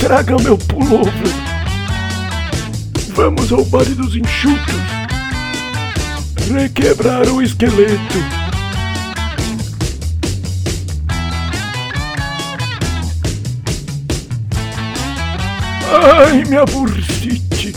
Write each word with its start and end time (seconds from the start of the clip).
Traga 0.00 0.36
meu 0.42 0.56
pullover. 0.56 1.12
Vamos 3.14 3.52
ao 3.52 3.64
baile 3.66 3.94
dos 3.94 4.16
enxutos. 4.16 4.74
Requebrar 6.50 7.28
o 7.28 7.42
esqueleto. 7.42 8.18
Ai, 15.92 16.44
minha 16.44 16.64
bursite. 16.64 17.74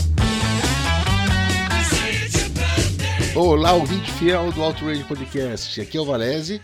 Olá, 3.34 3.72
ouvinte 3.74 4.10
fiel 4.12 4.50
do 4.50 4.62
Outrage 4.62 5.04
Podcast. 5.04 5.80
Aqui 5.80 5.98
é 5.98 6.00
o 6.00 6.06
Valese. 6.06 6.60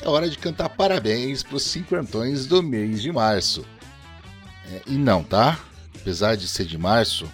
É 0.00 0.08
hora 0.08 0.30
de 0.30 0.38
cantar 0.38 0.68
parabéns 0.68 1.42
para 1.42 1.56
os 1.56 1.64
cinquentões 1.64 2.46
do 2.46 2.62
mês 2.62 3.02
de 3.02 3.12
março. 3.12 3.64
É, 4.72 4.82
e 4.86 4.96
não, 4.96 5.22
tá? 5.22 5.62
Apesar 5.94 6.34
de 6.34 6.48
ser 6.48 6.64
de 6.64 6.78
março, 6.78 7.30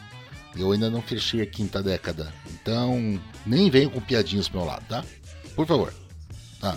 eu 0.57 0.73
ainda 0.73 0.91
não 0.91 1.01
fechei 1.01 1.41
a 1.41 1.47
quinta 1.47 1.81
década. 1.81 2.35
Então, 2.53 3.21
nem 3.47 3.71
venho 3.71 3.91
com 3.91 4.01
piadinhas 4.01 4.49
pro 4.49 4.59
meu 4.59 4.67
lado, 4.67 4.85
tá? 4.89 5.05
Por 5.55 5.67
favor. 5.67 5.95
Tá. 6.61 6.77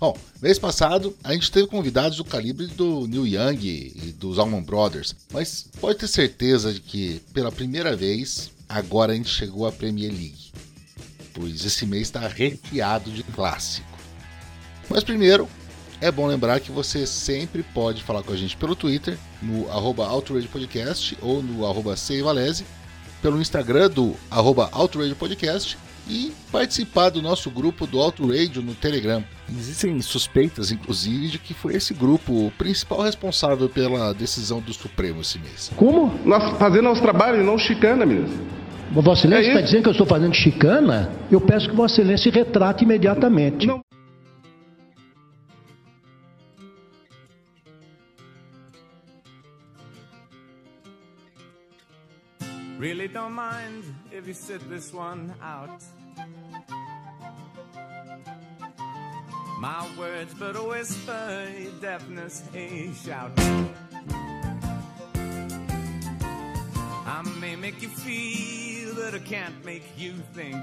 Bom, 0.00 0.18
mês 0.42 0.58
passado 0.58 1.16
a 1.22 1.32
gente 1.32 1.50
teve 1.52 1.68
convidados 1.68 2.18
do 2.18 2.24
calibre 2.24 2.66
do 2.66 3.06
Neil 3.06 3.26
Young 3.26 3.64
e 3.64 4.14
dos 4.18 4.38
Allman 4.38 4.62
Brothers, 4.62 5.14
mas 5.32 5.68
pode 5.80 5.98
ter 5.98 6.08
certeza 6.08 6.74
de 6.74 6.80
que 6.80 7.20
pela 7.32 7.52
primeira 7.52 7.96
vez 7.96 8.50
agora 8.68 9.12
a 9.12 9.16
gente 9.16 9.28
chegou 9.28 9.66
à 9.66 9.72
Premier 9.72 10.10
League, 10.10 10.52
pois 11.32 11.64
esse 11.64 11.86
mês 11.86 12.02
está 12.02 12.26
recheado 12.26 13.10
de 13.10 13.22
clássico. 13.22 13.86
Mas 14.90 15.04
primeiro, 15.04 15.48
é 16.04 16.12
bom 16.12 16.26
lembrar 16.26 16.60
que 16.60 16.70
você 16.70 17.06
sempre 17.06 17.62
pode 17.62 18.02
falar 18.02 18.22
com 18.22 18.30
a 18.30 18.36
gente 18.36 18.58
pelo 18.58 18.76
Twitter, 18.76 19.16
no 19.40 19.70
arroba 19.70 20.06
Podcast 20.52 21.16
ou 21.22 21.42
no 21.42 21.66
arroba 21.66 21.96
Seivalese, 21.96 22.66
pelo 23.22 23.40
Instagram 23.40 23.88
do 23.88 24.14
arroba 24.30 24.68
Podcast 25.18 25.78
e 26.06 26.30
participar 26.52 27.08
do 27.08 27.22
nosso 27.22 27.50
grupo 27.50 27.86
do 27.86 27.98
Auto 27.98 28.26
Radio 28.26 28.60
no 28.60 28.74
Telegram. 28.74 29.24
Existem 29.48 29.98
suspeitas, 30.02 30.70
inclusive, 30.70 31.28
de 31.28 31.38
que 31.38 31.54
foi 31.54 31.74
esse 31.74 31.94
grupo 31.94 32.48
o 32.48 32.50
principal 32.50 33.00
responsável 33.00 33.66
pela 33.70 34.12
decisão 34.12 34.60
do 34.60 34.74
Supremo 34.74 35.22
esse 35.22 35.38
mês. 35.38 35.72
Como? 35.74 36.12
Nós 36.22 36.58
fazendo 36.58 36.82
nosso 36.82 37.00
trabalho 37.00 37.40
e 37.40 37.42
não 37.42 37.56
chicana, 37.56 38.04
ministro. 38.04 38.44
Vossa 38.92 39.26
Excelência 39.26 39.48
está 39.48 39.60
é 39.60 39.62
dizendo 39.62 39.82
que 39.82 39.88
eu 39.88 39.92
estou 39.92 40.06
fazendo 40.06 40.34
chicana? 40.34 41.10
Eu 41.30 41.40
peço 41.40 41.68
que 41.68 41.74
Vossa 41.74 41.94
Excelência 41.94 42.30
se 42.30 42.38
retrate 42.38 42.84
imediatamente. 42.84 43.66
Não. 43.66 43.83
Really 52.84 53.08
don't 53.08 53.32
mind 53.32 53.82
if 54.12 54.28
you 54.28 54.34
sit 54.34 54.60
this 54.68 54.92
one 54.92 55.32
out. 55.40 55.82
My 59.58 59.88
words 59.98 60.34
but 60.34 60.54
a 60.54 60.62
whisper, 60.62 61.48
deafness 61.80 62.42
a 62.54 62.92
shout. 62.92 63.32
I 67.06 67.22
may 67.40 67.56
make 67.56 67.80
you 67.80 67.88
feel, 67.88 68.94
but 68.96 69.14
I 69.14 69.18
can't 69.20 69.64
make 69.64 69.84
you 69.96 70.12
think. 70.34 70.62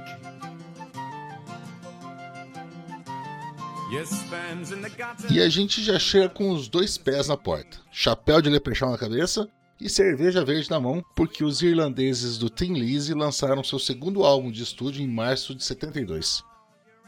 E 5.32 5.42
a 5.42 5.50
gente 5.50 5.84
já 5.84 5.98
chega 5.98 6.30
com 6.30 6.52
os 6.52 6.70
dois 6.70 7.00
pés 7.00 7.28
na 7.28 7.36
porta. 7.36 7.80
Chapéu 7.92 8.42
de 8.42 8.50
leprechaun 8.50 8.92
na 8.92 8.98
cabeça 8.98 9.50
e 9.82 9.90
cerveja 9.90 10.46
verde 10.46 10.70
na 10.70 10.80
mão, 10.80 11.04
porque 11.16 11.44
os 11.44 11.64
irlandeses 11.64 12.38
do 12.38 12.52
Tin 12.52 12.74
Lizzy 12.74 13.16
lançaram 13.16 13.64
seu 13.64 13.80
segundo 13.80 14.24
álbum 14.24 14.52
de 14.52 14.62
estúdio 14.62 15.04
em 15.04 15.08
março 15.08 15.56
de 15.56 15.64
72. 15.64 16.44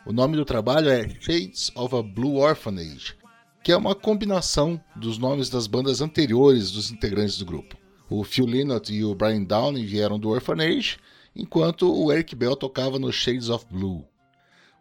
O 0.08 0.12
nome 0.12 0.36
do 0.36 0.44
trabalho 0.44 0.90
é 0.90 1.08
Shades 1.08 1.72
of 1.76 1.96
a 1.96 2.02
Blue 2.02 2.38
Orphanage, 2.38 3.16
que 3.64 3.72
é 3.72 3.78
uma 3.78 3.94
combinação 3.94 4.82
dos 4.96 5.20
nomes 5.20 5.52
das 5.52 5.68
bandas 5.68 6.02
anteriores 6.02 6.72
dos 6.72 6.92
integrantes 6.92 7.38
do 7.38 7.46
grupo. 7.46 7.78
O 8.10 8.24
Phil 8.24 8.48
Lynott 8.48 8.92
e 8.92 9.04
o 9.04 9.14
Brian 9.14 9.44
Downey 9.44 9.86
vieram 9.86 10.18
do 10.18 10.30
Orphanage, 10.30 10.98
enquanto 11.36 11.94
o 11.94 12.12
Eric 12.12 12.36
Bell 12.36 12.56
tocava 12.56 12.98
no 12.98 13.14
Shades 13.14 13.50
of 13.50 13.68
Blue. 13.70 14.04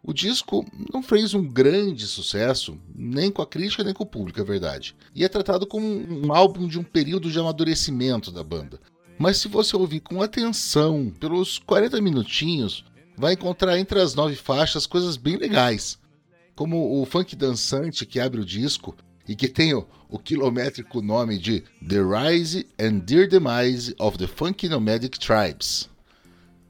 O 0.05 0.11
disco 0.11 0.65
não 0.93 1.01
fez 1.01 1.33
um 1.33 1.47
grande 1.47 2.05
sucesso, 2.07 2.77
nem 2.93 3.31
com 3.31 3.41
a 3.41 3.47
crítica 3.47 3.85
nem 3.85 3.93
com 3.93 4.03
o 4.03 4.07
público, 4.07 4.41
é 4.41 4.43
verdade. 4.43 4.93
E 5.15 5.23
é 5.23 5.29
tratado 5.29 5.65
como 5.65 5.87
um 5.87 6.33
álbum 6.33 6.67
de 6.67 6.77
um 6.77 6.83
período 6.83 7.31
de 7.31 7.39
amadurecimento 7.39 8.29
da 8.29 8.43
banda. 8.43 8.81
Mas 9.17 9.37
se 9.37 9.47
você 9.47 9.77
ouvir 9.77 10.01
com 10.01 10.21
atenção, 10.21 11.09
pelos 11.21 11.57
40 11.57 12.01
minutinhos, 12.01 12.83
vai 13.15 13.33
encontrar 13.33 13.79
entre 13.79 14.01
as 14.01 14.13
nove 14.13 14.35
faixas 14.35 14.85
coisas 14.85 15.15
bem 15.15 15.37
legais, 15.37 15.97
como 16.53 17.01
o 17.01 17.05
funk 17.05 17.33
dançante 17.33 18.05
que 18.05 18.19
abre 18.19 18.41
o 18.41 18.45
disco 18.45 18.97
e 19.25 19.37
que 19.37 19.47
tem 19.47 19.73
o, 19.73 19.87
o 20.09 20.19
quilométrico 20.19 21.01
nome 21.01 21.37
de 21.37 21.63
The 21.87 22.01
Rise 22.01 22.67
and 22.77 22.99
Dear 23.05 23.29
Demise 23.29 23.95
of 23.97 24.17
the 24.17 24.27
Funky 24.27 24.67
Nomadic 24.67 25.17
Tribes. 25.17 25.89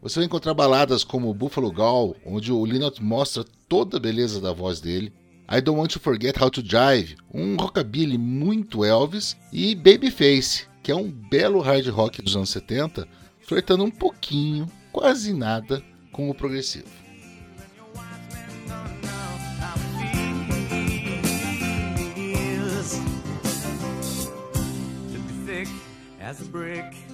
Você 0.03 0.19
vai 0.19 0.25
encontrar 0.25 0.53
baladas 0.53 1.01
como 1.01 1.33
Buffalo 1.33 1.71
Gall, 1.71 2.13
onde 2.25 2.51
o 2.51 2.65
Linot 2.65 3.01
mostra 3.01 3.45
toda 3.69 3.95
a 3.95 3.99
beleza 4.01 4.41
da 4.41 4.51
voz 4.51 4.81
dele. 4.81 5.13
I 5.49 5.61
Don't 5.61 5.79
Want 5.79 5.93
to 5.93 5.99
Forget 6.01 6.41
How 6.41 6.51
to 6.51 6.61
Jive, 6.61 7.15
um 7.33 7.55
rockabilly 7.55 8.17
muito 8.17 8.83
Elvis, 8.83 9.37
e 9.49 9.73
Babyface, 9.73 10.67
que 10.83 10.91
é 10.91 10.95
um 10.95 11.09
belo 11.09 11.61
hard 11.61 11.87
rock 11.87 12.21
dos 12.21 12.35
anos 12.35 12.49
70, 12.49 13.07
flertando 13.47 13.85
um 13.85 13.89
pouquinho, 13.89 14.69
quase 14.91 15.31
nada, 15.31 15.81
com 16.11 16.29
o 16.29 16.35
progressivo. 16.35 16.91
as 26.19 26.41
a 26.41 26.45
brick 26.45 27.12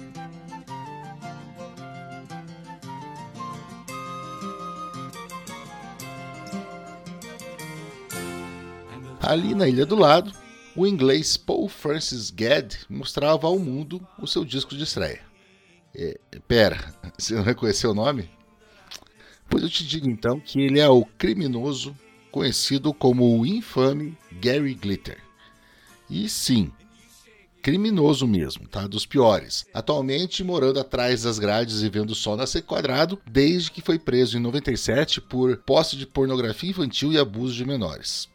Ali 9.30 9.54
na 9.54 9.68
ilha 9.68 9.86
do 9.86 9.94
lado, 9.94 10.32
o 10.74 10.84
inglês 10.84 11.36
Paul 11.36 11.68
Francis 11.68 12.30
Gadd 12.30 12.76
mostrava 12.88 13.46
ao 13.46 13.60
mundo 13.60 14.04
o 14.18 14.26
seu 14.26 14.44
disco 14.44 14.74
de 14.74 14.82
estreia. 14.82 15.20
É, 15.94 16.18
pera, 16.48 16.92
você 17.16 17.36
não 17.36 17.44
reconheceu 17.44 17.92
o 17.92 17.94
nome? 17.94 18.28
Pois 19.48 19.62
eu 19.62 19.70
te 19.70 19.86
digo 19.86 20.10
então 20.10 20.40
que 20.40 20.60
ele 20.60 20.80
é 20.80 20.88
o 20.88 21.04
criminoso 21.04 21.96
conhecido 22.32 22.92
como 22.92 23.38
o 23.38 23.46
infame 23.46 24.18
Gary 24.32 24.74
Glitter. 24.74 25.22
E 26.10 26.28
sim, 26.28 26.72
criminoso 27.62 28.26
mesmo, 28.26 28.66
tá? 28.66 28.88
Dos 28.88 29.06
piores. 29.06 29.64
Atualmente 29.72 30.42
morando 30.42 30.80
atrás 30.80 31.22
das 31.22 31.38
grades 31.38 31.82
e 31.82 31.88
vendo 31.88 32.16
sol 32.16 32.36
nascer 32.36 32.62
quadrado, 32.62 33.16
desde 33.30 33.70
que 33.70 33.80
foi 33.80 33.96
preso 33.96 34.36
em 34.36 34.40
97 34.40 35.20
por 35.20 35.56
posse 35.58 35.96
de 35.96 36.04
pornografia 36.04 36.70
infantil 36.70 37.12
e 37.12 37.16
abuso 37.18 37.54
de 37.54 37.64
menores 37.64 38.28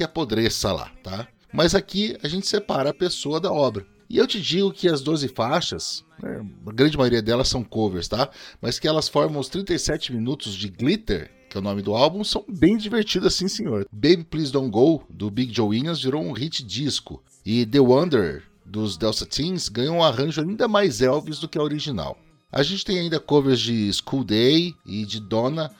que 0.00 0.04
apodreça 0.04 0.72
lá, 0.72 0.90
tá? 1.02 1.28
Mas 1.52 1.74
aqui 1.74 2.16
a 2.22 2.28
gente 2.28 2.46
separa 2.46 2.88
a 2.88 2.94
pessoa 2.94 3.38
da 3.38 3.52
obra. 3.52 3.86
E 4.08 4.16
eu 4.16 4.26
te 4.26 4.40
digo 4.40 4.72
que 4.72 4.88
as 4.88 5.02
12 5.02 5.28
faixas, 5.28 6.02
né, 6.22 6.42
a 6.66 6.72
grande 6.72 6.96
maioria 6.96 7.20
delas 7.20 7.48
são 7.48 7.62
covers, 7.62 8.08
tá? 8.08 8.30
Mas 8.62 8.78
que 8.78 8.88
elas 8.88 9.10
formam 9.10 9.38
os 9.38 9.50
37 9.50 10.14
minutos 10.14 10.54
de 10.54 10.68
Glitter, 10.70 11.30
que 11.50 11.58
é 11.58 11.60
o 11.60 11.62
nome 11.62 11.82
do 11.82 11.94
álbum, 11.94 12.24
são 12.24 12.42
bem 12.48 12.78
divertidas, 12.78 13.34
sim 13.34 13.46
senhor. 13.46 13.86
Baby 13.92 14.24
Please 14.24 14.50
Don't 14.50 14.70
Go, 14.70 15.04
do 15.10 15.30
Big 15.30 15.52
Joe 15.52 15.68
Williams, 15.68 16.02
virou 16.02 16.22
um 16.22 16.32
hit 16.32 16.64
disco. 16.64 17.22
E 17.44 17.66
The 17.66 17.80
Wonder, 17.80 18.42
dos 18.64 18.96
Delta 18.96 19.26
Teens, 19.26 19.68
ganhou 19.68 19.96
um 19.96 20.02
arranjo 20.02 20.40
ainda 20.40 20.66
mais 20.66 21.02
Elvis 21.02 21.38
do 21.38 21.46
que 21.48 21.58
a 21.58 21.62
original. 21.62 22.18
A 22.50 22.62
gente 22.62 22.86
tem 22.86 22.98
ainda 22.98 23.20
covers 23.20 23.60
de 23.60 23.92
School 23.92 24.24
Day 24.24 24.74
e 24.86 25.04
de 25.04 25.20
Donna, 25.20 25.70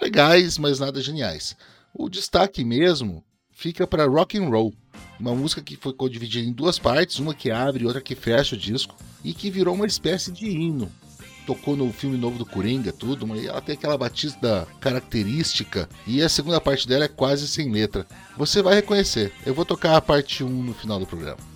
legais, 0.00 0.56
mas 0.56 0.80
nada 0.80 0.98
geniais. 1.02 1.54
O 1.92 2.08
destaque 2.08 2.64
mesmo 2.64 3.22
fica 3.56 3.86
para 3.86 4.04
Rock 4.04 4.36
and 4.36 4.50
Roll, 4.50 4.72
uma 5.18 5.34
música 5.34 5.62
que 5.62 5.76
foi 5.76 5.94
dividida 6.10 6.46
em 6.46 6.52
duas 6.52 6.78
partes, 6.78 7.18
uma 7.18 7.34
que 7.34 7.50
abre 7.50 7.82
e 7.82 7.86
outra 7.86 8.02
que 8.02 8.14
fecha 8.14 8.54
o 8.54 8.58
disco, 8.58 8.94
e 9.24 9.32
que 9.32 9.50
virou 9.50 9.74
uma 9.74 9.86
espécie 9.86 10.30
de 10.30 10.46
hino. 10.46 10.92
Tocou 11.46 11.74
no 11.74 11.90
filme 11.90 12.18
novo 12.18 12.36
do 12.36 12.44
Coringa, 12.44 12.92
tudo, 12.92 13.26
mas 13.26 13.44
ela 13.44 13.62
tem 13.62 13.74
aquela 13.74 13.96
batida 13.96 14.68
característica 14.78 15.88
e 16.06 16.20
a 16.20 16.28
segunda 16.28 16.60
parte 16.60 16.86
dela 16.86 17.04
é 17.04 17.08
quase 17.08 17.48
sem 17.48 17.70
letra. 17.70 18.06
Você 18.36 18.60
vai 18.60 18.74
reconhecer. 18.74 19.32
Eu 19.46 19.54
vou 19.54 19.64
tocar 19.64 19.96
a 19.96 20.02
parte 20.02 20.44
1 20.44 20.48
no 20.48 20.74
final 20.74 20.98
do 20.98 21.06
programa. 21.06 21.55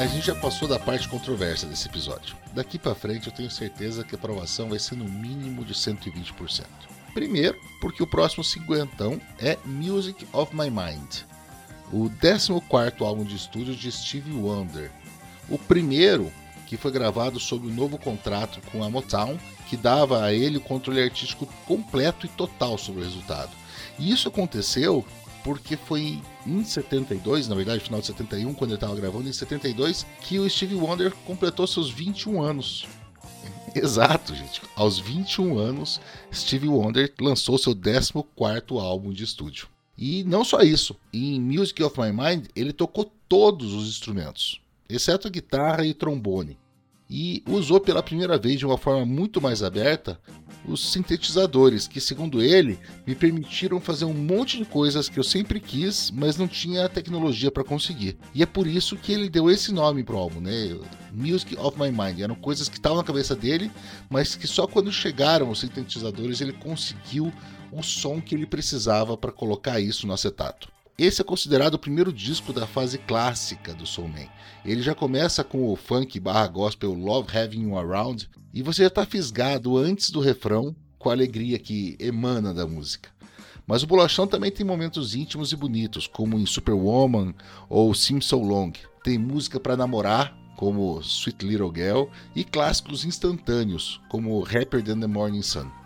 A 0.00 0.06
gente 0.06 0.28
já 0.28 0.34
passou 0.34 0.66
da 0.66 0.78
parte 0.78 1.06
controversa 1.06 1.66
desse 1.66 1.86
episódio. 1.86 2.34
Daqui 2.54 2.78
para 2.78 2.94
frente 2.94 3.26
eu 3.26 3.32
tenho 3.34 3.50
certeza 3.50 4.02
que 4.02 4.14
a 4.14 4.18
aprovação 4.18 4.70
vai 4.70 4.78
ser 4.78 4.96
no 4.96 5.04
mínimo 5.04 5.62
de 5.62 5.74
120%. 5.74 6.64
Primeiro, 7.12 7.60
porque 7.82 8.02
o 8.02 8.06
próximo 8.06 8.42
cinquentão 8.42 9.20
é 9.38 9.58
Music 9.62 10.26
of 10.32 10.56
My 10.56 10.70
Mind, 10.70 11.24
o 11.92 12.08
14 12.08 13.04
álbum 13.04 13.24
de 13.24 13.36
estúdio 13.36 13.76
de 13.76 13.92
Stevie 13.92 14.32
Wonder. 14.32 14.90
O 15.50 15.58
primeiro 15.58 16.32
que 16.66 16.78
foi 16.78 16.92
gravado 16.92 17.38
sob 17.38 17.66
um 17.66 17.74
novo 17.74 17.98
contrato 17.98 18.58
com 18.72 18.82
a 18.82 18.88
Motown, 18.88 19.38
que 19.68 19.76
dava 19.76 20.24
a 20.24 20.32
ele 20.32 20.56
o 20.56 20.62
controle 20.62 21.02
artístico 21.02 21.44
completo 21.66 22.24
e 22.24 22.28
total 22.30 22.78
sobre 22.78 23.02
o 23.02 23.04
resultado. 23.04 23.50
E 23.98 24.10
isso 24.10 24.28
aconteceu 24.28 25.04
porque 25.44 25.76
foi 25.76 26.20
em 26.46 26.64
72, 26.64 27.48
na 27.48 27.54
verdade, 27.54 27.82
final 27.82 28.00
de 28.00 28.06
71, 28.06 28.54
quando 28.54 28.70
ele 28.70 28.76
estava 28.76 28.94
gravando, 28.94 29.28
em 29.28 29.32
72, 29.32 30.06
que 30.20 30.38
o 30.38 30.48
Stevie 30.48 30.76
Wonder 30.76 31.12
completou 31.26 31.66
seus 31.66 31.90
21 31.90 32.42
anos. 32.42 32.86
Exato, 33.74 34.34
gente. 34.34 34.62
Aos 34.74 34.98
21 34.98 35.58
anos, 35.58 36.00
Stevie 36.32 36.68
Wonder 36.68 37.12
lançou 37.20 37.58
seu 37.58 37.74
14 37.74 38.12
álbum 38.78 39.12
de 39.12 39.24
estúdio. 39.24 39.68
E 39.96 40.24
não 40.24 40.44
só 40.44 40.60
isso, 40.60 40.96
em 41.12 41.40
Music 41.40 41.82
of 41.82 42.00
My 42.00 42.10
Mind 42.10 42.46
ele 42.56 42.72
tocou 42.72 43.12
todos 43.28 43.74
os 43.74 43.88
instrumentos, 43.88 44.60
exceto 44.88 45.28
a 45.28 45.30
guitarra 45.30 45.84
e 45.84 45.92
trombone 45.92 46.58
e 47.10 47.42
usou 47.48 47.80
pela 47.80 48.04
primeira 48.04 48.38
vez 48.38 48.60
de 48.60 48.64
uma 48.64 48.78
forma 48.78 49.04
muito 49.04 49.40
mais 49.40 49.64
aberta 49.64 50.20
os 50.64 50.92
sintetizadores, 50.92 51.88
que, 51.88 52.00
segundo 52.00 52.40
ele, 52.40 52.78
me 53.06 53.14
permitiram 53.14 53.80
fazer 53.80 54.04
um 54.04 54.14
monte 54.14 54.58
de 54.58 54.64
coisas 54.64 55.08
que 55.08 55.18
eu 55.18 55.24
sempre 55.24 55.58
quis, 55.58 56.10
mas 56.10 56.36
não 56.36 56.46
tinha 56.46 56.84
a 56.84 56.88
tecnologia 56.88 57.50
para 57.50 57.64
conseguir. 57.64 58.16
E 58.34 58.42
é 58.42 58.46
por 58.46 58.66
isso 58.66 58.96
que 58.96 59.12
ele 59.12 59.28
deu 59.28 59.50
esse 59.50 59.72
nome 59.72 60.04
pro 60.04 60.18
álbum, 60.18 60.40
né? 60.40 60.78
Music 61.12 61.56
of 61.58 61.78
My 61.80 61.90
Mind. 61.90 62.20
Eram 62.20 62.34
coisas 62.34 62.68
que 62.68 62.76
estavam 62.76 62.98
na 62.98 63.04
cabeça 63.04 63.34
dele, 63.34 63.70
mas 64.08 64.36
que 64.36 64.46
só 64.46 64.66
quando 64.66 64.92
chegaram 64.92 65.50
os 65.50 65.60
sintetizadores 65.60 66.40
ele 66.40 66.52
conseguiu 66.52 67.32
o 67.72 67.82
som 67.82 68.20
que 68.20 68.34
ele 68.34 68.46
precisava 68.46 69.16
para 69.16 69.32
colocar 69.32 69.80
isso 69.80 70.06
no 70.06 70.12
acetato. 70.12 70.68
Esse 71.00 71.22
é 71.22 71.24
considerado 71.24 71.72
o 71.72 71.78
primeiro 71.78 72.12
disco 72.12 72.52
da 72.52 72.66
fase 72.66 72.98
clássica 72.98 73.72
do 73.72 73.86
Soul 73.86 74.08
Man. 74.08 74.28
Ele 74.62 74.82
já 74.82 74.94
começa 74.94 75.42
com 75.42 75.72
o 75.72 75.74
funk 75.74 76.20
barra 76.20 76.46
gospel 76.46 76.92
Love 76.92 77.34
Having 77.34 77.62
You 77.62 77.78
Around 77.78 78.28
e 78.52 78.60
você 78.62 78.82
já 78.82 78.88
está 78.88 79.06
fisgado 79.06 79.78
antes 79.78 80.10
do 80.10 80.20
refrão 80.20 80.76
com 80.98 81.08
a 81.08 81.14
alegria 81.14 81.58
que 81.58 81.96
emana 81.98 82.52
da 82.52 82.66
música. 82.66 83.08
Mas 83.66 83.82
o 83.82 83.86
Bolachão 83.86 84.26
também 84.26 84.50
tem 84.50 84.66
momentos 84.66 85.14
íntimos 85.14 85.52
e 85.52 85.56
bonitos, 85.56 86.06
como 86.06 86.38
em 86.38 86.44
Superwoman 86.44 87.32
ou 87.66 87.94
Sim 87.94 88.20
So 88.20 88.36
Long. 88.36 88.72
Tem 89.02 89.16
música 89.16 89.58
para 89.58 89.78
namorar, 89.78 90.36
como 90.54 91.00
Sweet 91.00 91.46
Little 91.46 91.72
Girl, 91.74 92.12
e 92.36 92.44
clássicos 92.44 93.06
instantâneos, 93.06 94.02
como 94.10 94.44
Happier 94.44 94.84
Than 94.84 95.00
the 95.00 95.06
Morning 95.06 95.40
Sun. 95.40 95.79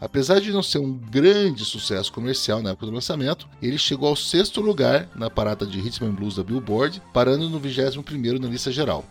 Apesar 0.00 0.40
de 0.40 0.52
não 0.52 0.62
ser 0.62 0.78
um 0.78 0.92
grande 0.92 1.64
sucesso 1.64 2.12
comercial 2.12 2.62
na 2.62 2.70
época 2.70 2.86
do 2.86 2.92
lançamento, 2.92 3.48
ele 3.60 3.76
chegou 3.76 4.08
ao 4.08 4.14
sexto 4.14 4.60
lugar 4.60 5.08
na 5.14 5.28
parada 5.28 5.66
de 5.66 5.80
Rhythm 5.80 6.04
and 6.06 6.14
Blues 6.14 6.36
da 6.36 6.44
Billboard, 6.44 7.02
parando 7.12 7.50
no 7.50 7.60
21º 7.60 8.38
na 8.38 8.48
lista 8.48 8.70
geral. 8.70 9.04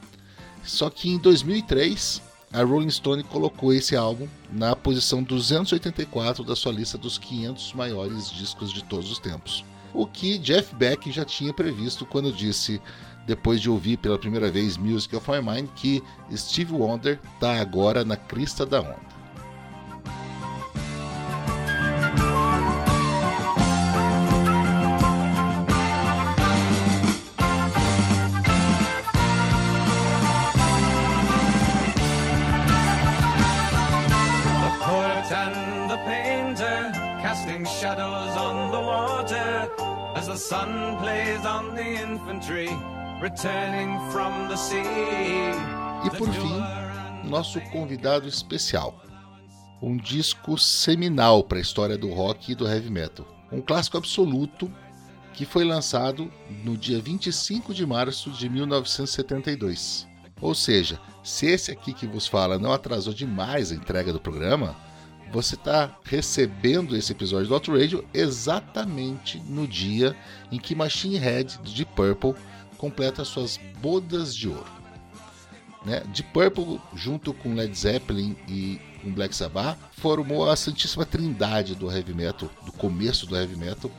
Só 0.64 0.90
que 0.90 1.10
em 1.10 1.18
2003, 1.18 2.22
a 2.54 2.64
Rolling 2.64 2.90
Stone 2.90 3.24
colocou 3.24 3.74
esse 3.74 3.98
álbum 3.98 4.28
na 4.50 4.76
posição 4.78 5.22
284 5.22 6.44
da 6.46 6.56
sua 6.56 6.72
lista 6.72 6.98
dos 6.98 7.18
500 7.18 7.74
maiores 7.74 8.32
discos 8.32 8.72
de 8.72 8.82
todos 8.86 9.12
os 9.12 9.20
tempos. 9.20 9.66
O 9.94 10.06
que 10.06 10.38
Jeff 10.38 10.74
Beck 10.76 11.12
já 11.12 11.26
tinha 11.26 11.54
previsto 11.54 12.06
quando 12.06 12.32
disse, 12.32 12.82
depois 13.26 13.60
de 13.60 13.70
ouvir 13.70 13.98
pela 13.98 14.18
primeira 14.18 14.50
vez 14.50 14.78
Music 14.78 15.14
of 15.16 15.30
My 15.30 15.42
Mind, 15.42 15.70
que 15.76 16.02
Steve 16.34 16.72
Wonder 16.74 17.20
está 17.34 17.60
agora 17.60 18.06
na 18.06 18.16
crista 18.16 18.66
da 18.66 18.80
onda. 18.80 19.17
E 46.06 46.10
por 46.18 46.32
fim, 46.32 47.28
nosso 47.28 47.60
convidado 47.72 48.28
especial. 48.28 49.04
Um 49.82 49.98
disco 49.98 50.56
seminal 50.56 51.44
para 51.44 51.58
a 51.58 51.62
história 51.62 51.98
do 51.98 52.14
rock 52.14 52.52
e 52.52 52.56
do 52.56 52.68
heavy 52.68 52.92
metal. 52.92 53.26
Um 53.52 53.60
clássico 53.60 53.98
absoluto 53.98 54.72
que 55.34 55.46
foi 55.46 55.64
lançado 55.64 56.32
no 56.64 56.78
dia 56.78 57.02
25 57.02 57.74
de 57.74 57.86
março 57.88 58.30
de 58.30 58.48
1972. 58.48 60.08
Ou 60.40 60.54
seja, 60.54 61.00
se 61.24 61.48
esse 61.48 61.72
aqui 61.72 61.92
que 61.92 62.06
vos 62.06 62.28
fala 62.28 62.60
não 62.60 62.72
atrasou 62.72 63.14
demais 63.14 63.72
a 63.72 63.76
entrega 63.76 64.14
do 64.14 64.20
programa, 64.20 64.76
você 65.32 65.56
está 65.56 65.98
recebendo 66.04 66.96
esse 66.96 67.12
episódio 67.12 67.48
do 67.48 67.54
Auto 67.54 67.72
Radio 67.72 68.06
exatamente 68.14 69.40
no 69.48 69.68
dia 69.68 70.16
em 70.52 70.58
que 70.58 70.76
Machine 70.76 71.18
Head 71.18 71.60
de 71.64 71.86
Purple 71.86 72.34
completa 72.78 73.26
suas 73.26 73.60
bodas 73.82 74.36
de 74.36 74.48
ouro. 74.48 74.78
Né? 75.86 76.04
De 76.12 76.24
Purple, 76.24 76.80
junto 76.96 77.34
com 77.34 77.54
Led 77.54 77.74
Zeppelin 77.78 78.36
e 78.48 78.80
com 79.02 79.12
Black 79.12 79.36
Sabbath, 79.36 79.78
formou 79.94 80.50
a 80.50 80.56
Santíssima 80.56 81.06
Trindade 81.06 81.76
do 81.76 81.92
heavy 81.92 82.14
metal, 82.14 82.50
do 82.66 82.72
começo 82.72 83.26
do 83.26 83.36
heavy 83.36 83.56
metal, 83.56 83.92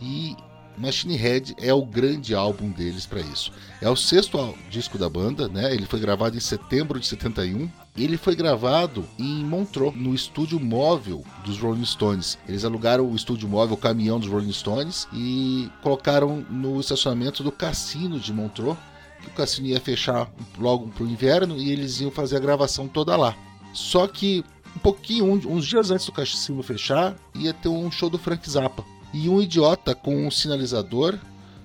e 0.00 0.36
Machine 0.76 1.16
Head 1.16 1.54
é 1.58 1.72
o 1.72 1.84
grande 1.84 2.34
álbum 2.34 2.70
deles 2.70 3.06
para 3.06 3.20
isso. 3.20 3.52
É 3.80 3.88
o 3.88 3.96
sexto 3.96 4.54
disco 4.70 4.96
da 4.96 5.08
banda, 5.08 5.48
né? 5.48 5.74
Ele 5.74 5.86
foi 5.86 6.00
gravado 6.00 6.36
em 6.36 6.40
setembro 6.40 6.98
de 6.98 7.06
71. 7.06 7.70
Ele 7.96 8.16
foi 8.16 8.34
gravado 8.34 9.04
em 9.18 9.44
Montreux, 9.44 9.94
no 9.94 10.14
estúdio 10.14 10.58
móvel 10.58 11.22
dos 11.44 11.58
Rolling 11.58 11.84
Stones. 11.84 12.38
Eles 12.48 12.64
alugaram 12.64 13.06
o 13.06 13.14
estúdio 13.14 13.46
móvel, 13.46 13.74
o 13.74 13.78
caminhão 13.78 14.18
dos 14.18 14.30
Rolling 14.30 14.52
Stones 14.52 15.06
e 15.12 15.70
colocaram 15.82 16.44
no 16.48 16.80
estacionamento 16.80 17.42
do 17.42 17.52
cassino 17.52 18.18
de 18.18 18.32
Montreux. 18.32 18.78
Que 19.20 19.28
o 19.28 19.32
cassino 19.32 19.68
ia 19.68 19.78
fechar 19.78 20.28
logo 20.58 20.88
para 20.88 21.04
o 21.04 21.08
inverno 21.08 21.56
e 21.58 21.70
eles 21.70 22.00
iam 22.00 22.10
fazer 22.10 22.36
a 22.36 22.40
gravação 22.40 22.88
toda 22.88 23.14
lá. 23.14 23.36
Só 23.74 24.08
que 24.08 24.42
um 24.74 24.78
pouquinho, 24.78 25.26
uns 25.26 25.66
dias 25.66 25.90
antes 25.90 26.06
do 26.06 26.12
cassino 26.12 26.62
fechar, 26.62 27.14
ia 27.34 27.52
ter 27.52 27.68
um 27.68 27.90
show 27.90 28.08
do 28.08 28.18
Frank 28.18 28.48
Zappa 28.50 28.84
e 29.12 29.28
um 29.28 29.40
idiota 29.40 29.94
com 29.94 30.26
um 30.26 30.30
sinalizador 30.30 31.18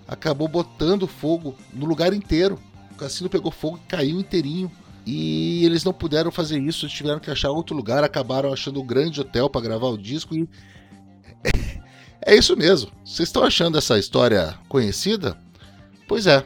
acabou 0.07 0.47
botando 0.47 1.07
fogo 1.07 1.55
no 1.73 1.85
lugar 1.85 2.13
inteiro. 2.13 2.59
O 2.91 2.95
cassino 2.95 3.29
pegou 3.29 3.51
fogo 3.51 3.79
e 3.83 3.87
caiu 3.87 4.19
inteirinho. 4.19 4.71
E 5.09 5.65
eles 5.65 5.85
não 5.85 5.93
puderam 5.93 6.29
fazer 6.29 6.59
isso, 6.59 6.85
tiveram 6.89 7.17
que 7.17 7.31
achar 7.31 7.49
outro 7.49 7.73
lugar, 7.73 8.03
acabaram 8.03 8.51
achando 8.51 8.81
um 8.81 8.85
grande 8.85 9.21
hotel 9.21 9.49
para 9.49 9.61
gravar 9.61 9.87
o 9.87 9.97
disco 9.97 10.35
e 10.35 10.49
é 12.21 12.35
isso 12.35 12.57
mesmo. 12.57 12.91
Vocês 13.05 13.29
estão 13.29 13.41
achando 13.41 13.77
essa 13.77 13.97
história 13.97 14.59
conhecida? 14.67 15.37
Pois 16.09 16.27
é. 16.27 16.43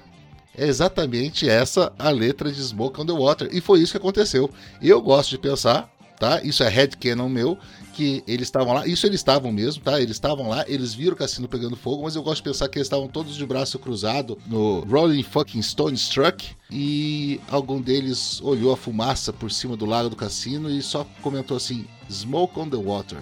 É 0.56 0.68
exatamente 0.68 1.50
essa 1.50 1.92
a 1.98 2.12
letra 2.12 2.52
de 2.52 2.62
Smoke 2.62 3.02
on 3.02 3.06
the 3.08 3.14
Water. 3.14 3.50
E 3.52 3.60
foi 3.60 3.80
isso 3.80 3.94
que 3.94 3.98
aconteceu. 3.98 4.48
Eu 4.80 5.02
gosto 5.02 5.32
de 5.32 5.40
pensar, 5.40 5.90
tá? 6.20 6.40
Isso 6.44 6.62
é 6.62 6.70
headcanon 6.70 7.30
meu, 7.30 7.58
que 7.92 8.24
eles 8.28 8.48
estavam 8.48 8.74
lá, 8.74 8.88
isso 8.88 9.06
eles 9.06 9.20
estavam 9.20 9.52
mesmo, 9.52 9.84
tá? 9.84 10.00
Eles 10.00 10.12
estavam 10.12 10.50
lá, 10.50 10.66
eles 10.68 10.94
viram 10.94 11.14
o 11.14 11.18
cassino 11.18 11.48
pegando 11.48 11.76
fogo, 11.76 12.04
mas 12.04 12.16
eu 12.16 12.24
gosto 12.24 12.38
de 12.38 12.50
pensar 12.50 12.68
que 12.68 12.78
eles 12.78 12.88
estavam 12.88 13.08
todos 13.08 13.36
de 13.36 13.46
braço 13.46 13.78
cruzado 13.78 14.38
no 14.48 14.80
Rolling 14.82 15.24
Fucking 15.24 15.62
Stone 15.62 15.96
Struck 15.96 16.56
e 16.70 17.40
algum 17.50 17.82
deles 17.82 18.42
olhou 18.42 18.74
a 18.74 18.78
fumaça 18.78 19.32
por 19.34 19.52
cima 19.52 19.76
do 19.76 19.86
lago 19.86 20.10
do 20.10 20.16
cassino 20.16 20.70
e 20.70 20.82
só 20.82 21.06
comentou 21.22 21.58
assim: 21.58 21.86
Smoke 22.10 22.60
on 22.60 22.70
the 22.70 22.78
water. 22.78 23.20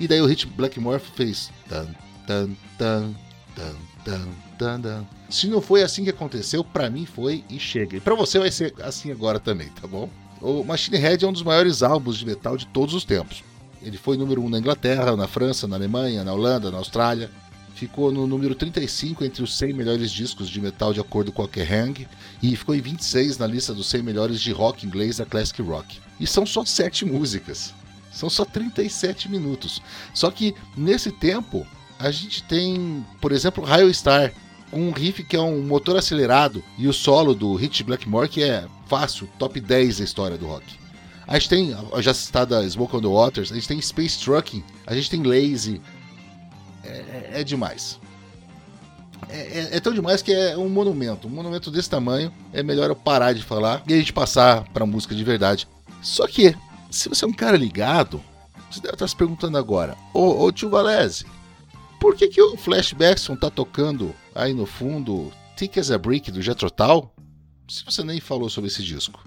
E 0.00 0.08
daí 0.08 0.20
o 0.20 0.26
Hit 0.26 0.46
Blackmore 0.46 1.00
fez 1.00 1.50
tan 1.68 1.86
tan 2.26 2.50
tan 2.76 3.14
tan 4.04 4.26
tan. 4.58 5.06
Se 5.28 5.46
não 5.46 5.60
foi 5.60 5.82
assim 5.82 6.04
que 6.04 6.10
aconteceu, 6.10 6.64
para 6.64 6.90
mim 6.90 7.06
foi 7.06 7.44
e 7.48 7.58
chega. 7.58 7.96
E 7.96 8.00
para 8.00 8.14
você 8.14 8.38
vai 8.38 8.50
ser 8.50 8.74
assim 8.82 9.10
agora 9.10 9.38
também, 9.38 9.68
tá 9.80 9.86
bom? 9.86 10.08
O 10.40 10.64
Machine 10.64 10.98
Head 10.98 11.24
é 11.24 11.28
um 11.28 11.32
dos 11.32 11.42
maiores 11.42 11.82
álbuns 11.82 12.18
de 12.18 12.26
metal 12.26 12.56
de 12.56 12.66
todos 12.66 12.94
os 12.94 13.04
tempos. 13.04 13.44
Ele 13.84 13.96
foi 13.96 14.16
número 14.16 14.40
1 14.42 14.44
um 14.44 14.48
na 14.48 14.58
Inglaterra, 14.58 15.16
na 15.16 15.26
França, 15.26 15.66
na 15.66 15.76
Alemanha, 15.76 16.24
na 16.24 16.32
Holanda, 16.32 16.70
na 16.70 16.78
Austrália. 16.78 17.30
Ficou 17.74 18.12
no 18.12 18.26
número 18.26 18.54
35 18.54 19.24
entre 19.24 19.42
os 19.42 19.56
100 19.56 19.72
melhores 19.72 20.10
discos 20.12 20.48
de 20.48 20.60
metal 20.60 20.92
de 20.92 21.00
acordo 21.00 21.32
com 21.32 21.42
a 21.42 21.48
Kerrang 21.48 22.06
e 22.42 22.54
ficou 22.54 22.74
em 22.74 22.80
26 22.80 23.38
na 23.38 23.46
lista 23.46 23.74
dos 23.74 23.88
100 23.88 24.02
melhores 24.02 24.40
de 24.40 24.52
rock 24.52 24.86
inglês 24.86 25.16
da 25.16 25.26
Classic 25.26 25.60
Rock. 25.62 25.98
E 26.20 26.26
são 26.26 26.46
só 26.46 26.64
7 26.64 27.04
músicas. 27.04 27.74
São 28.12 28.30
só 28.30 28.44
37 28.44 29.28
minutos. 29.28 29.82
Só 30.14 30.30
que 30.30 30.54
nesse 30.76 31.10
tempo 31.10 31.66
a 31.98 32.10
gente 32.10 32.42
tem, 32.44 33.04
por 33.20 33.32
exemplo, 33.32 33.64
Rayo 33.64 33.92
Star, 33.92 34.32
com 34.70 34.88
um 34.88 34.92
riff 34.92 35.22
que 35.24 35.36
é 35.36 35.40
um 35.40 35.62
motor 35.62 35.96
acelerado 35.96 36.62
e 36.78 36.86
o 36.86 36.92
solo 36.92 37.34
do 37.34 37.54
Hit 37.54 37.82
Blackmore 37.82 38.28
que 38.28 38.42
é 38.42 38.66
fácil, 38.86 39.28
top 39.38 39.60
10 39.60 39.98
da 39.98 40.04
história 40.04 40.38
do 40.38 40.46
rock. 40.46 40.81
A 41.32 41.38
gente 41.38 41.48
tem, 41.48 41.74
já 42.02 42.12
citada 42.12 42.68
Smoke 42.68 42.94
on 42.94 43.00
the 43.00 43.08
Waters, 43.08 43.50
a 43.50 43.54
gente 43.54 43.66
tem 43.66 43.80
Space 43.80 44.18
Trucking, 44.18 44.62
a 44.86 44.94
gente 44.94 45.08
tem 45.08 45.22
Lazy. 45.22 45.80
É, 46.84 46.88
é, 46.88 47.30
é 47.40 47.42
demais. 47.42 47.98
É, 49.30 49.60
é, 49.60 49.76
é, 49.76 49.80
tão 49.80 49.94
demais 49.94 50.20
que 50.20 50.30
é 50.30 50.58
um 50.58 50.68
monumento. 50.68 51.26
Um 51.26 51.30
monumento 51.30 51.70
desse 51.70 51.88
tamanho 51.88 52.30
é 52.52 52.62
melhor 52.62 52.90
eu 52.90 52.94
parar 52.94 53.32
de 53.32 53.42
falar 53.42 53.82
e 53.88 53.94
a 53.94 53.96
gente 53.96 54.12
passar 54.12 54.68
pra 54.74 54.84
música 54.84 55.14
de 55.14 55.24
verdade. 55.24 55.66
Só 56.02 56.26
que, 56.26 56.54
se 56.90 57.08
você 57.08 57.24
é 57.24 57.28
um 57.28 57.32
cara 57.32 57.56
ligado, 57.56 58.22
você 58.70 58.82
deve 58.82 58.92
estar 58.92 59.08
se 59.08 59.16
perguntando 59.16 59.56
agora: 59.56 59.96
Ô, 60.12 60.44
ô 60.44 60.52
tio 60.52 60.68
Valese, 60.68 61.24
por 61.98 62.14
que, 62.14 62.28
que 62.28 62.42
o 62.42 62.58
Flashbackson 62.58 63.36
tá 63.36 63.48
tocando 63.48 64.14
aí 64.34 64.52
no 64.52 64.66
fundo 64.66 65.32
Thick 65.56 65.80
as 65.80 65.90
a 65.90 65.96
Brick 65.96 66.30
do 66.30 66.42
Jetrotal? 66.42 67.10
Se 67.70 67.82
você 67.86 68.04
nem 68.04 68.20
falou 68.20 68.50
sobre 68.50 68.68
esse 68.68 68.82
disco. 68.82 69.18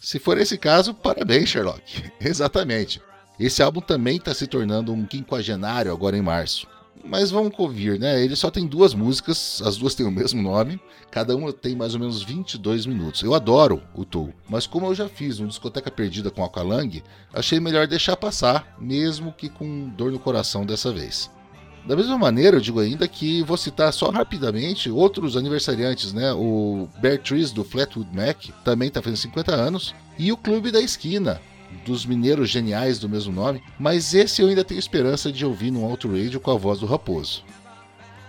Se 0.00 0.18
for 0.18 0.38
esse 0.38 0.56
caso, 0.56 0.94
parabéns, 0.94 1.50
Sherlock. 1.50 2.10
Exatamente. 2.18 3.02
Esse 3.38 3.62
álbum 3.62 3.82
também 3.82 4.16
está 4.16 4.32
se 4.32 4.46
tornando 4.46 4.94
um 4.94 5.04
quinquagenário 5.04 5.92
agora 5.92 6.16
em 6.16 6.22
março. 6.22 6.66
Mas 7.04 7.30
vamos 7.30 7.54
convir, 7.54 7.98
né? 7.98 8.22
Ele 8.22 8.34
só 8.34 8.50
tem 8.50 8.66
duas 8.66 8.94
músicas, 8.94 9.62
as 9.64 9.76
duas 9.76 9.94
têm 9.94 10.06
o 10.06 10.10
mesmo 10.10 10.42
nome, 10.42 10.80
cada 11.10 11.36
uma 11.36 11.52
tem 11.52 11.76
mais 11.76 11.94
ou 11.94 12.00
menos 12.00 12.22
22 12.22 12.86
minutos. 12.86 13.22
Eu 13.22 13.34
adoro 13.34 13.82
o 13.94 14.04
Tool, 14.04 14.34
mas 14.48 14.66
como 14.66 14.86
eu 14.86 14.94
já 14.94 15.08
fiz 15.08 15.38
um 15.38 15.46
discoteca 15.46 15.90
perdida 15.90 16.30
com 16.30 16.42
Alcalang, 16.42 17.02
achei 17.32 17.60
melhor 17.60 17.86
deixar 17.86 18.16
passar, 18.16 18.76
mesmo 18.78 19.32
que 19.32 19.48
com 19.48 19.88
dor 19.90 20.12
no 20.12 20.18
coração 20.18 20.64
dessa 20.66 20.92
vez. 20.92 21.30
Da 21.86 21.96
mesma 21.96 22.18
maneira, 22.18 22.56
eu 22.56 22.60
digo 22.60 22.78
ainda 22.78 23.08
que 23.08 23.42
vou 23.42 23.56
citar 23.56 23.92
só 23.92 24.10
rapidamente 24.10 24.90
outros 24.90 25.36
aniversariantes, 25.36 26.12
né? 26.12 26.32
O 26.32 26.88
Bear 27.00 27.18
Trees 27.18 27.50
do 27.50 27.64
Flatwood 27.64 28.08
Mac 28.14 28.48
também 28.64 28.88
está 28.88 29.00
fazendo 29.00 29.18
50 29.18 29.54
anos 29.54 29.94
e 30.18 30.30
o 30.30 30.36
Clube 30.36 30.70
da 30.70 30.80
Esquina 30.80 31.40
dos 31.84 32.04
mineiros 32.04 32.50
geniais 32.50 32.98
do 32.98 33.08
mesmo 33.08 33.32
nome, 33.32 33.62
mas 33.78 34.12
esse 34.12 34.42
eu 34.42 34.48
ainda 34.48 34.64
tenho 34.64 34.78
esperança 34.78 35.32
de 35.32 35.46
ouvir 35.46 35.70
no 35.70 35.84
Auto 35.84 36.08
Radio 36.08 36.40
com 36.40 36.50
a 36.50 36.58
voz 36.58 36.80
do 36.80 36.86
Raposo. 36.86 37.44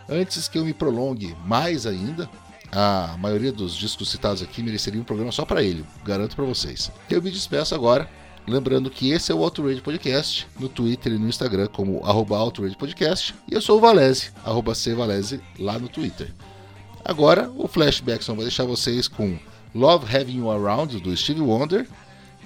Antes 0.07 0.47
que 0.47 0.57
eu 0.57 0.65
me 0.65 0.73
prolongue 0.73 1.35
mais 1.45 1.85
ainda, 1.85 2.29
a 2.71 3.15
maioria 3.19 3.51
dos 3.51 3.75
discos 3.75 4.09
citados 4.09 4.41
aqui 4.41 4.61
mereceria 4.61 5.01
um 5.01 5.03
programa 5.05 5.31
só 5.31 5.43
para 5.43 5.63
ele, 5.63 5.85
garanto 6.05 6.35
para 6.35 6.45
vocês. 6.45 6.91
Eu 7.09 7.21
me 7.21 7.31
despeço 7.31 7.75
agora 7.75 8.09
Lembrando 8.47 8.89
que 8.89 9.11
esse 9.11 9.31
é 9.31 9.35
o 9.35 9.43
Outrage 9.43 9.81
Podcast, 9.81 10.47
no 10.59 10.67
Twitter 10.67 11.13
e 11.13 11.17
no 11.17 11.29
Instagram 11.29 11.67
como 11.67 12.03
arroba 12.03 12.37
Outrage 12.37 12.75
Podcast. 12.75 13.35
E 13.49 13.53
eu 13.53 13.61
sou 13.61 13.77
o 13.77 13.81
Valese, 13.81 14.31
arroba 14.43 14.73
Valese, 14.95 15.39
lá 15.59 15.77
no 15.77 15.87
Twitter. 15.87 16.33
Agora, 17.05 17.51
o 17.55 17.67
Flashbackson 17.67 18.35
vai 18.35 18.45
deixar 18.45 18.65
vocês 18.65 19.07
com 19.07 19.37
Love 19.73 20.15
Having 20.15 20.39
You 20.39 20.51
Around, 20.51 20.99
do 20.99 21.15
Steve 21.15 21.41
Wonder, 21.41 21.87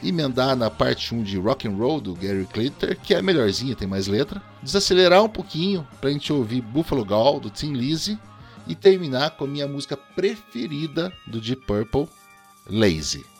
emendar 0.03 0.55
na 0.55 0.69
parte 0.69 1.13
1 1.13 1.23
de 1.23 1.37
Rock 1.37 1.67
and 1.67 1.75
Roll, 1.75 1.99
do 1.99 2.13
Gary 2.13 2.47
Glitter, 2.53 2.99
que 3.01 3.13
é 3.13 3.21
melhorzinha, 3.21 3.75
tem 3.75 3.87
mais 3.87 4.07
letra, 4.07 4.41
desacelerar 4.61 5.23
um 5.23 5.29
pouquinho 5.29 5.87
pra 5.99 6.11
gente 6.11 6.31
ouvir 6.31 6.61
Buffalo 6.61 7.05
Gall, 7.05 7.39
do 7.39 7.49
Tim 7.49 7.73
Lizzy, 7.73 8.19
e 8.67 8.75
terminar 8.75 9.31
com 9.31 9.45
a 9.45 9.47
minha 9.47 9.67
música 9.67 9.95
preferida 9.95 11.11
do 11.27 11.39
Deep 11.39 11.65
Purple, 11.65 12.07
Lazy. 12.69 13.34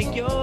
take 0.00 0.16
your 0.16 0.39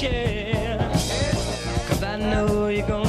share. 0.00 0.76
Cause 1.88 2.02
I 2.02 2.16
know 2.16 2.68
you're 2.68 2.86
gonna. 2.86 3.05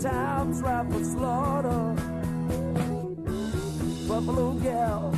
times 0.00 0.62
ripe 0.62 0.92
for 0.92 1.04
slaughter. 1.04 1.94
Buffalo 4.06 4.52
gal. 4.54 5.17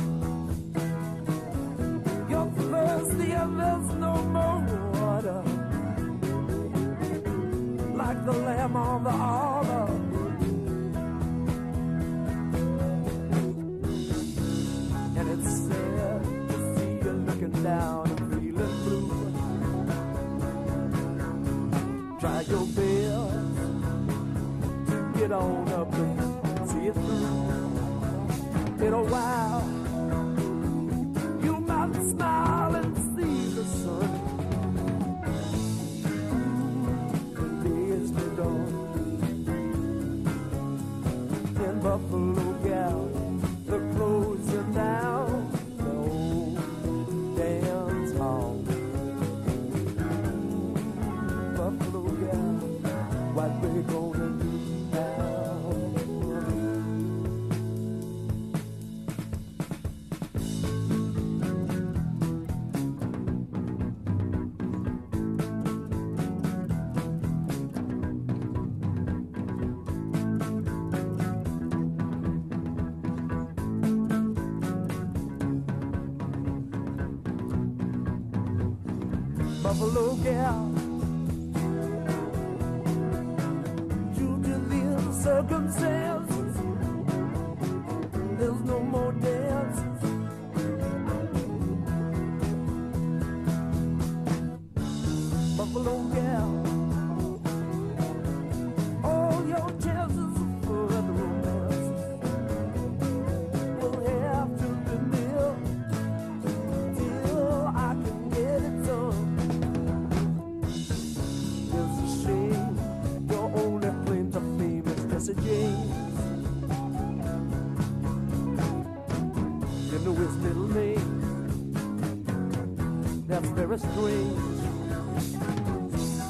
they're 123.31 123.39
very 123.39 123.79
strange, 123.79 124.39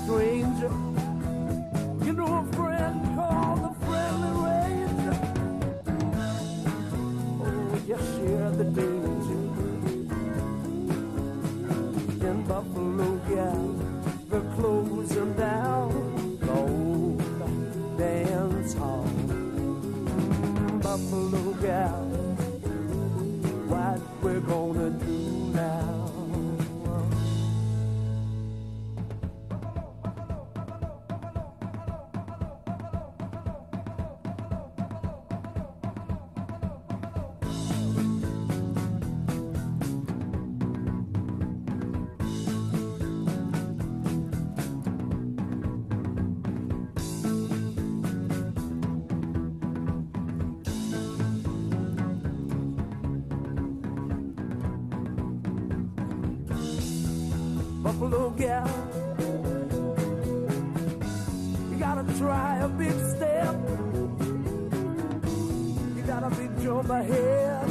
strange. 0.04 1.01
my 66.84 67.04
hair. 67.04 67.71